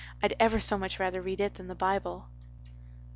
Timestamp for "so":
0.59-0.79